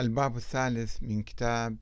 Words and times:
الباب 0.00 0.36
الثالث 0.36 1.02
من 1.02 1.22
كتاب 1.22 1.76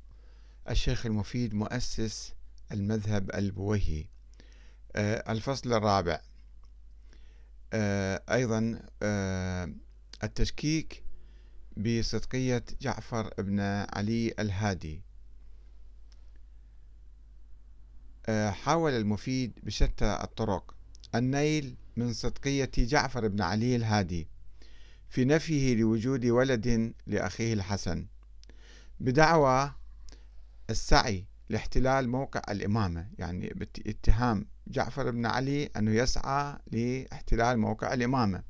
الشيخ 0.71 1.07
المفيد 1.07 1.55
مؤسس 1.55 2.35
المذهب 2.73 3.31
البويهي. 3.35 4.05
آه، 4.97 5.33
الفصل 5.33 5.73
الرابع. 5.73 6.21
آه، 7.73 8.23
أيضا 8.31 8.81
آه، 9.03 9.73
التشكيك 10.25 11.03
بصدقية 11.77 12.65
جعفر 12.81 13.31
بن 13.39 13.61
علي 13.61 14.35
الهادي. 14.39 15.03
حاول 18.51 18.93
المفيد 18.93 19.53
بشتى 19.63 20.19
الطرق. 20.23 20.75
النيل 21.15 21.77
من 21.97 22.13
صدقية 22.13 22.71
جعفر 22.79 23.29
بن 23.29 23.41
علي 23.43 23.77
الهادي. 23.77 24.29
في 25.09 25.25
نفيه 25.25 25.75
لوجود 25.75 26.27
ولد 26.27 26.95
لأخيه 27.07 27.53
الحسن 27.55 28.07
بدعوى 29.01 29.75
السعي 30.71 31.27
لاحتلال 31.49 32.09
موقع 32.09 32.43
الإمامة 32.51 33.09
يعني 33.19 33.49
باتهام 33.49 34.47
جعفر 34.69 35.11
بن 35.11 35.27
علي 35.27 35.67
أنه 35.67 35.91
يسعى 35.91 36.59
لاحتلال 36.73 37.59
موقع 37.59 37.95
الإمامة. 37.95 38.43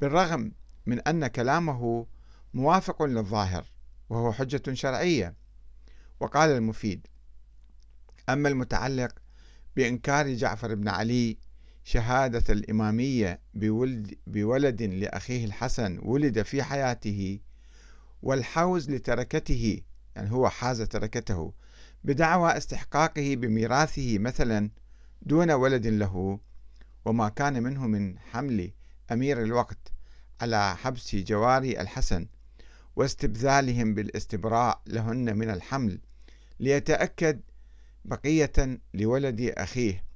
بالرغم 0.00 0.52
من 0.86 1.00
أن 1.00 1.26
كلامه 1.26 2.06
موافق 2.54 3.02
للظاهر 3.02 3.66
وهو 4.10 4.32
حجة 4.32 4.74
شرعية 4.74 5.34
وقال 6.20 6.50
المفيد 6.50 7.06
أما 8.28 8.48
المتعلق 8.48 9.14
بإنكار 9.76 10.34
جعفر 10.34 10.74
بن 10.74 10.88
علي 10.88 11.38
شهادة 11.88 12.44
الإمامية 12.52 13.40
بولد, 13.54 14.14
بولد 14.26 14.82
لأخيه 14.82 15.44
الحسن 15.44 15.98
ولد 16.02 16.42
في 16.42 16.62
حياته 16.62 17.40
والحوز 18.22 18.90
لتركته 18.90 19.80
يعني 20.16 20.32
هو 20.32 20.48
حاز 20.48 20.82
تركته 20.82 21.52
بدعوى 22.04 22.56
استحقاقه 22.56 23.34
بميراثه 23.34 24.18
مثلا 24.18 24.70
دون 25.22 25.50
ولد 25.50 25.86
له 25.86 26.40
وما 27.04 27.28
كان 27.28 27.62
منه 27.62 27.86
من 27.86 28.18
حمل 28.18 28.72
أمير 29.12 29.42
الوقت 29.42 29.92
على 30.40 30.76
حبس 30.76 31.16
جواري 31.16 31.80
الحسن 31.80 32.26
واستبذالهم 32.96 33.94
بالاستبراء 33.94 34.82
لهن 34.86 35.36
من 35.36 35.50
الحمل 35.50 36.00
ليتأكد 36.60 37.40
بقية 38.04 38.78
لولد 38.94 39.40
أخيه. 39.40 40.07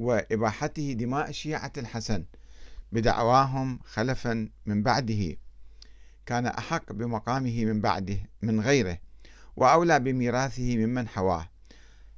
وإباحته 0.00 0.92
دماء 0.92 1.30
شيعة 1.30 1.72
الحسن 1.78 2.24
بدعواهم 2.92 3.78
خلفا 3.84 4.48
من 4.66 4.82
بعده. 4.82 5.36
كان 6.26 6.46
أحق 6.46 6.92
بمقامه 6.92 7.64
من 7.64 7.80
بعده 7.80 8.18
من 8.42 8.60
غيره 8.60 8.98
وأولى 9.56 10.00
بميراثه 10.00 10.76
ممن 10.76 11.08
حواه. 11.08 11.50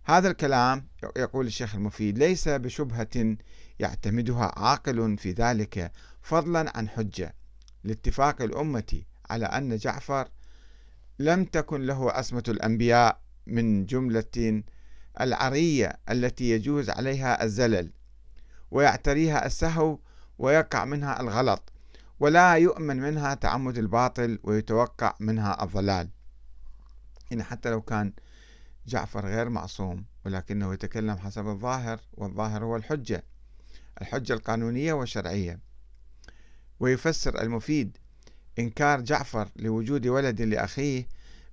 هذا 0.05 0.30
الكلام 0.30 0.86
يقول 1.16 1.47
الشيخ 1.47 1.74
المفيد 1.74 2.19
ليس 2.19 2.48
بشبهة 2.48 3.36
يعتمدها 3.78 4.52
عاقل 4.56 5.19
في 5.19 5.33
ذلك 5.33 5.92
فضلا 6.22 6.77
عن 6.77 6.89
حجة. 6.89 7.34
لاتفاق 7.84 8.42
الأمة 8.42 9.02
على 9.30 9.46
أن 9.46 9.77
جعفر 9.77 10.28
لم 11.19 11.44
تكن 11.44 11.83
له 11.83 12.11
عصمة 12.11 12.44
الأنبياء 12.48 13.20
من 13.46 13.86
جملة 13.86 14.62
العرية 15.20 15.98
التي 16.10 16.50
يجوز 16.50 16.91
عليها 16.91 17.44
الزلل 17.44 17.91
ويعتريها 18.70 19.46
السهو 19.46 19.98
ويقع 20.38 20.84
منها 20.84 21.20
الغلط 21.20 21.72
ولا 22.20 22.55
يؤمن 22.55 22.96
منها 22.96 23.34
تعمد 23.34 23.78
الباطل 23.78 24.38
ويتوقع 24.42 25.14
منها 25.20 25.64
الضلال. 25.64 26.08
يعني 27.30 27.42
حتى 27.42 27.70
لو 27.70 27.83
كان 27.83 28.12
جعفر 28.86 29.27
غير 29.27 29.48
معصوم 29.48 30.05
ولكنه 30.24 30.74
يتكلم 30.74 31.17
حسب 31.17 31.46
الظاهر 31.46 32.01
والظاهر 32.12 32.64
هو 32.64 32.77
الحجة 32.77 33.24
الحجة 34.01 34.33
القانونية 34.33 34.92
والشرعية. 34.92 35.61
ويفسر 36.80 37.42
المفيد 37.42 37.98
إنكار 38.58 39.01
جعفر 39.01 39.48
لوجود 39.56 40.06
ولد 40.06 40.42
لأخيه 40.42 41.08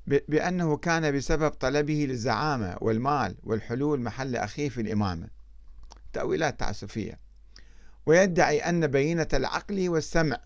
بأنه 0.07 0.77
كان 0.77 1.17
بسبب 1.17 1.49
طلبه 1.49 2.05
للزعامة 2.09 2.77
والمال 2.81 3.35
والحلول 3.43 4.01
محل 4.01 4.35
أخيه 4.35 4.69
في 4.69 4.81
الإمامة. 4.81 5.27
تأويلات 6.13 6.59
تعسفية. 6.59 7.19
ويدعي 8.05 8.59
أن 8.59 8.87
بينة 8.87 9.27
العقل 9.33 9.89
والسمع. 9.89 10.37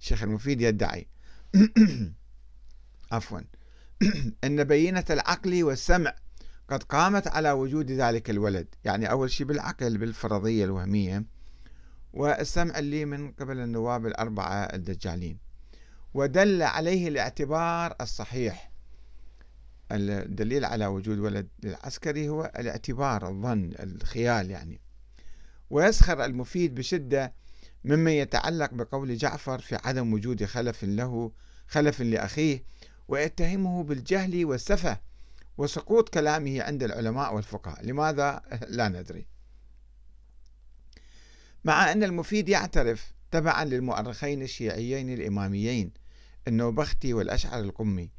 الشيخ 0.00 0.22
المفيد 0.22 0.60
يدعي. 0.60 1.06
عفوا. 3.12 3.40
أن 4.44 4.64
بينة 4.64 5.04
العقل 5.10 5.64
والسمع 5.64 6.14
قد 6.68 6.82
قامت 6.82 7.28
على 7.28 7.50
وجود 7.50 7.90
ذلك 7.90 8.30
الولد. 8.30 8.66
يعني 8.84 9.10
أول 9.10 9.30
شيء 9.30 9.46
بالعقل 9.46 9.98
بالفرضية 9.98 10.64
الوهمية. 10.64 11.24
والسمع 12.12 12.78
اللي 12.78 13.04
من 13.04 13.32
قبل 13.32 13.58
النواب 13.58 14.06
الأربعة 14.06 14.54
الدجالين. 14.54 15.51
ودل 16.14 16.62
عليه 16.62 17.08
الاعتبار 17.08 17.94
الصحيح. 18.00 18.72
الدليل 19.92 20.64
على 20.64 20.86
وجود 20.86 21.18
ولد 21.18 21.48
العسكري 21.64 22.28
هو 22.28 22.52
الاعتبار 22.58 23.28
الظن 23.28 23.72
الخيال 23.80 24.50
يعني. 24.50 24.80
ويسخر 25.70 26.24
المفيد 26.24 26.74
بشدة 26.74 27.32
ممن 27.84 28.12
يتعلق 28.12 28.74
بقول 28.74 29.16
جعفر 29.16 29.58
في 29.58 29.78
عدم 29.84 30.12
وجود 30.12 30.44
خلف 30.44 30.84
له 30.84 31.32
خلف 31.66 32.00
لأخيه 32.00 32.64
ويتهمه 33.08 33.82
بالجهل 33.82 34.44
والسفة 34.44 35.00
وسقوط 35.58 36.08
كلامه 36.08 36.62
عند 36.62 36.82
العلماء 36.82 37.34
والفقهاء. 37.34 37.86
لماذا؟ 37.86 38.42
لا 38.68 38.88
ندري. 38.88 39.26
مع 41.64 41.92
أن 41.92 42.02
المفيد 42.02 42.48
يعترف 42.48 43.12
تبعا 43.30 43.64
للمؤرخين 43.64 44.42
الشيعيين 44.42 45.14
الإماميين 45.14 46.01
النوبختي 46.48 47.14
والأشعر 47.14 47.60
القمي 47.60 48.10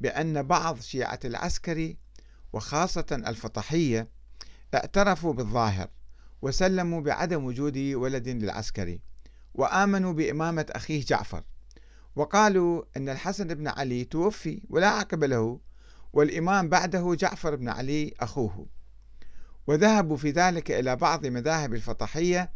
بأن 0.00 0.42
بعض 0.42 0.80
شيعة 0.80 1.20
العسكري 1.24 1.96
وخاصة 2.52 3.22
الفطحية 3.26 4.08
اعترفوا 4.74 5.32
بالظاهر 5.32 5.88
وسلموا 6.42 7.00
بعدم 7.00 7.44
وجود 7.44 7.78
ولد 7.78 8.28
للعسكري 8.28 9.00
وآمنوا 9.54 10.12
بإمامة 10.12 10.66
أخيه 10.70 11.04
جعفر 11.04 11.42
وقالوا 12.16 12.82
أن 12.96 13.08
الحسن 13.08 13.54
بن 13.54 13.68
علي 13.68 14.04
توفي 14.04 14.62
ولا 14.70 14.88
عقب 14.88 15.24
له 15.24 15.60
والإمام 16.12 16.68
بعده 16.68 17.14
جعفر 17.14 17.56
بن 17.56 17.68
علي 17.68 18.14
أخوه 18.20 18.66
وذهبوا 19.66 20.16
في 20.16 20.30
ذلك 20.30 20.70
إلى 20.70 20.96
بعض 20.96 21.26
مذاهب 21.26 21.74
الفطحية 21.74 22.52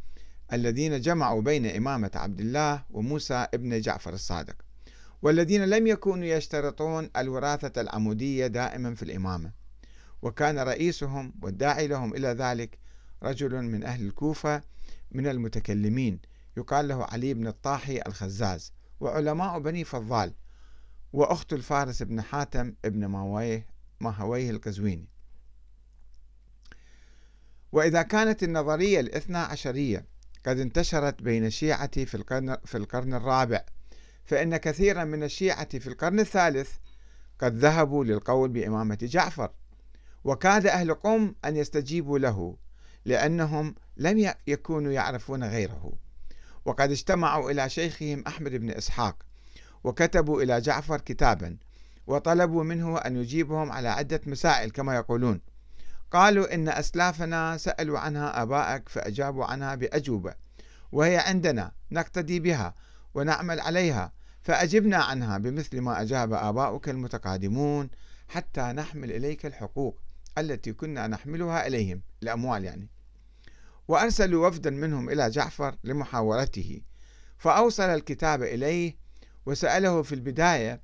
الذين 0.53 1.00
جمعوا 1.00 1.43
بين 1.43 1.66
إمامة 1.66 2.10
عبد 2.14 2.41
الله 2.41 2.84
وموسى 2.91 3.47
ابن 3.54 3.81
جعفر 3.81 4.14
الصادق 4.14 4.66
والذين 5.26 5.64
لم 5.64 5.87
يكونوا 5.87 6.26
يشترطون 6.26 7.10
الوراثة 7.16 7.81
العمودية 7.81 8.47
دائما 8.47 8.94
في 8.94 9.03
الإمامة. 9.03 9.53
وكان 10.22 10.59
رئيسهم 10.59 11.34
والداعي 11.42 11.87
لهم 11.87 12.14
إلى 12.14 12.28
ذلك 12.28 12.78
رجل 13.22 13.62
من 13.62 13.84
أهل 13.84 14.06
الكوفة 14.06 14.62
من 15.10 15.26
المتكلمين 15.26 16.20
يقال 16.56 16.88
له 16.88 17.04
علي 17.04 17.34
بن 17.34 17.47
الطاحي 17.47 18.00
الخزاز 18.06 18.72
وعلماء 19.00 19.59
بني 19.59 19.84
فضال 19.84 20.34
وأخت 21.12 21.53
الفارس 21.53 22.03
بن 22.03 22.22
حاتم 22.22 22.75
ابن 22.84 23.06
ماويه 23.06 23.66
ماهويه 24.00 24.50
القزويني. 24.50 25.08
وإذا 27.72 28.03
كانت 28.03 28.43
النظرية 28.43 29.00
الاثنى 29.00 29.38
عشرية 29.38 30.06
قد 30.47 30.58
انتشرت 30.58 31.22
بين 31.22 31.46
الشيعة 31.46 32.05
في 32.05 32.14
القرن, 32.14 32.56
في 32.64 32.76
القرن 32.76 33.14
الرابع 33.14 33.64
فإن 34.26 34.56
كثيرا 34.56 35.05
من 35.05 35.23
الشيعة 35.23 35.78
في 35.78 35.87
القرن 35.87 36.20
الثالث 36.20 36.70
قد 37.38 37.56
ذهبوا 37.56 38.05
للقول 38.05 38.49
بإمامة 38.49 38.99
جعفر 39.02 39.50
وكاد 40.25 40.67
أهل 40.67 40.94
قم 40.94 41.34
أن 41.44 41.56
يستجيبوا 41.56 42.19
له 42.19 42.56
لأنهم 43.05 43.75
لم 43.96 44.34
يكونوا 44.46 44.93
يعرفون 44.93 45.44
غيره. 45.44 45.93
وقد 46.64 46.90
اجتمعوا 46.90 47.50
إلى 47.50 47.69
شيخهم 47.69 48.25
أحمد 48.26 48.50
بن 48.50 48.70
إسحاق 48.70 49.17
وكتبوا 49.84 50.43
إلى 50.43 50.61
جعفر 50.61 51.00
كتابا 51.00 51.56
وطلبوا 52.06 52.64
منه 52.64 52.99
أن 52.99 53.17
يجيبهم 53.17 53.72
على 53.72 53.88
عدة 53.88 54.20
مسائل 54.26 54.70
كما 54.70 54.94
يقولون. 54.94 55.40
قالوا 56.11 56.55
إن 56.55 56.69
أسلافنا 56.69 57.56
سألوا 57.56 57.99
عنها 57.99 58.43
آبائك 58.43 58.88
فأجابوا 58.88 59.44
عنها 59.44 59.75
بأجوبة 59.75 60.34
وهي 60.93 61.17
عندنا 61.17 61.72
نقتدي 61.90 62.40
بها 62.40 62.75
ونعمل 63.17 63.61
عليها. 63.61 64.13
فأجبنا 64.43 64.97
عنها 64.97 65.39
بمثل 65.39 65.81
ما 65.81 66.03
أجاب 66.03 66.33
آباؤك 66.33 66.89
المتقادمون 66.89 67.91
حتى 68.29 68.61
نحمل 68.61 69.13
إليك 69.13 69.47
الحقوق 69.47 70.01
التي 70.39 70.73
كنا 70.73 71.07
نحملها 71.07 71.67
إليهم 71.67 72.03
الأموال 72.23 72.65
يعني. 72.65 72.89
وأرسلوا 73.89 74.49
وفدا 74.49 74.71
منهم 74.71 75.11
إلى 75.11 75.31
جعفر 75.31 75.77
لمحاورته. 75.85 76.81
فأوصل 77.39 77.83
الكتاب 77.83 78.43
إليه 78.43 78.97
وسأله 79.47 80.03
في 80.03 80.15
البداية 80.15 80.81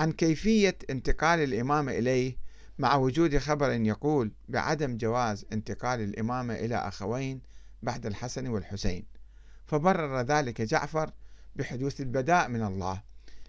عن 0.00 0.12
كيفية 0.12 0.78
انتقال 0.90 1.40
الإمامة 1.40 1.92
إليه 1.92 2.36
مع 2.78 2.94
وجود 2.94 3.38
خبر 3.38 3.70
يقول 3.70 4.32
بعدم 4.48 4.96
جواز 4.96 5.46
انتقال 5.52 6.00
الإمامة 6.00 6.54
إلى 6.54 6.74
أخوين 6.74 7.42
بعد 7.82 8.06
الحسن 8.06 8.46
والحسين. 8.46 9.06
فبرر 9.66 10.20
ذلك 10.20 10.62
جعفر 10.62 11.10
بحدوث 11.56 12.00
البداء 12.00 12.48
من 12.48 12.62
الله 12.62 13.02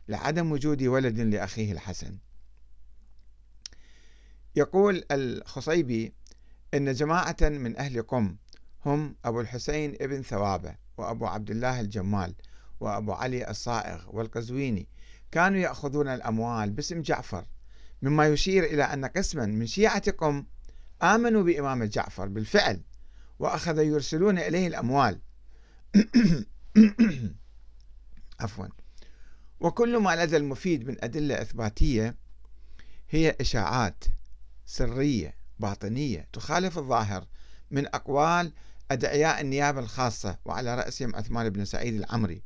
لعدم 0.08 0.52
وجود 0.52 0.84
ولد 0.84 1.20
لأخيه 1.20 1.72
الحسن. 1.72 2.18
يقول 4.56 5.04
الخصيبي 5.12 6.14
إن 6.74 6.94
جماعة 6.94 7.38
من 7.42 7.78
أهل 7.78 8.02
قم 8.02 8.36
هم 8.86 9.16
أبو 9.26 9.42
الحسين 9.42 9.96
ابن 10.02 10.22
ثوابة 10.22 10.76
وأبو 10.98 11.26
عبد 11.26 11.52
الله 11.52 11.80
الجمال 11.80 12.36
وأبو 12.80 13.14
علي 13.14 13.50
الصائغ 13.50 14.16
والقزويني 14.16 14.88
كانوا 15.32 15.60
يأخذون 15.60 16.08
الأموال 16.08 16.70
باسم 16.70 17.02
جعفر 17.02 17.46
مما 18.02 18.28
يشير 18.28 18.64
إلى 18.64 18.84
أن 18.84 19.06
قسما 19.06 19.46
من 19.46 19.68
شيعة 19.68 20.12
قم 20.12 20.46
آمنوا 21.04 21.44
بإمامة 21.44 21.86
جعفر 21.86 22.28
بالفعل 22.28 22.82
وأخذ 23.40 23.80
يرسلون 23.80 24.38
إليه 24.38 24.68
الأموال. 24.68 25.22
عفوا. 28.40 28.66
وكل 29.60 29.98
ما 29.98 30.26
لدى 30.26 30.38
المفيد 30.38 30.88
من 30.88 31.04
أدلة 31.04 31.42
إثباتية 31.42 32.16
هي 33.10 33.36
إشاعات 33.42 34.04
سرية 34.66 35.36
باطنية 35.60 36.28
تخالف 36.34 36.78
الظاهر 36.78 37.28
من 37.72 37.88
أقوال 37.88 38.54
أدعياء 38.92 39.42
النيابة 39.42 39.80
الخاصة 39.80 40.38
وعلى 40.46 40.76
رأسهم 40.76 41.16
عثمان 41.16 41.50
بن 41.50 41.66
سعيد 41.66 41.96
العمري 41.96 42.42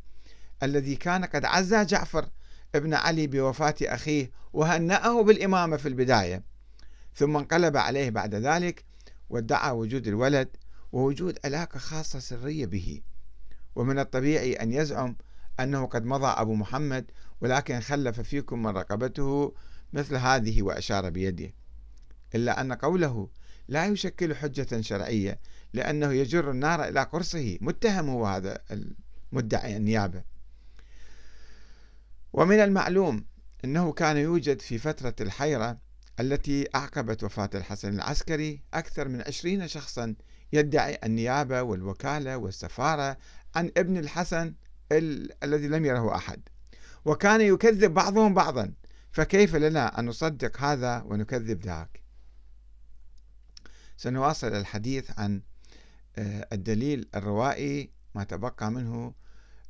الذي 0.64 0.96
كان 0.96 1.26
قد 1.26 1.46
عزى 1.46 1.86
جعفر 1.86 2.30
ابن 2.76 2.94
علي 2.94 3.28
بوفاة 3.28 3.76
أخيه 3.82 4.32
وهنأه 4.54 5.24
بالإمامة 5.24 5.78
في 5.78 5.88
البداية 5.88 6.44
ثم 7.16 7.38
انقلب 7.38 7.78
عليه 7.78 8.10
بعد 8.10 8.36
ذلك 8.36 8.86
وادعى 9.30 9.72
وجود 9.72 10.08
الولد 10.08 10.48
ووجود 10.92 11.40
علاقة 11.46 11.80
خاصة 11.80 12.20
سرية 12.20 12.66
به 12.66 13.02
ومن 13.76 14.00
الطبيعي 14.00 14.54
أن 14.54 14.74
يزعم 14.74 15.16
أنه 15.60 15.86
قد 15.86 16.06
مضى 16.06 16.28
أبو 16.28 16.56
محمد 16.56 17.12
ولكن 17.42 17.80
خلف 17.80 18.20
فيكم 18.20 18.64
من 18.64 18.70
رقبته 18.70 19.54
مثل 19.94 20.16
هذه 20.16 20.62
وأشار 20.62 21.10
بيده. 21.10 21.54
إلا 22.36 22.62
أن 22.62 22.74
قوله 22.74 23.30
لا 23.68 23.86
يشكل 23.86 24.36
حجة 24.36 24.82
شرعية 24.82 25.40
لأنه 25.74 26.12
يجر 26.12 26.52
النار 26.52 26.84
إلى 26.84 27.04
قرصه 27.04 27.58
متهم 27.62 28.10
هو 28.10 28.26
هذا 28.26 28.58
المدعي 29.34 29.78
النيابة. 29.78 30.24
ومن 32.34 32.60
المعلوم 32.60 33.26
أنه 33.66 33.92
كان 33.92 34.18
يوجد 34.18 34.62
في 34.62 34.78
فترة 34.78 35.16
الحيرة 35.22 35.78
التي 36.20 36.68
أعقبت 36.76 37.24
وفاة 37.24 37.50
الحسن 37.56 37.94
العسكري 37.94 38.62
أكثر 38.74 39.08
من 39.08 39.22
عشرين 39.22 39.68
شخصا 39.68 40.16
يدعي 40.54 41.00
النيابة 41.04 41.62
والوكالة 41.62 42.38
والسفارة 42.38 43.18
عن 43.56 43.72
ابن 43.78 43.98
الحسن 43.98 44.54
ال... 44.92 45.44
الذي 45.44 45.68
لم 45.68 45.86
يره 45.86 46.16
أحد. 46.16 46.42
وكان 47.06 47.42
يكذب 47.42 47.94
بعضهم 47.94 48.34
بعضا. 48.34 48.74
فكيف 49.12 49.56
لنا 49.56 50.00
أن 50.00 50.06
نصدق 50.06 50.62
هذا 50.62 51.02
ونكذب 51.02 51.62
ذاك؟ 51.62 52.04
سنواصل 53.98 54.48
الحديث 54.48 55.20
عن 55.20 55.42
آه، 56.18 56.48
الدليل 56.54 57.10
الروائي 57.16 57.92
ما 58.16 58.24
تبقى 58.24 58.72
منه. 58.72 59.14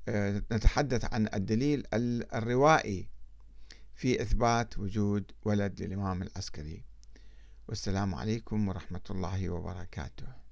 آه، 0.07 0.43
نتحدث 0.51 1.13
عن 1.13 1.29
الدليل 1.33 1.83
الروائي 2.33 3.09
في 3.95 4.21
إثبات 4.21 4.79
وجود 4.79 5.31
ولد 5.43 5.81
للإمام 5.81 6.21
العسكري. 6.21 6.83
والسلام 7.67 8.15
عليكم 8.15 8.67
ورحمة 8.67 9.01
الله 9.09 9.49
وبركاته. 9.49 10.48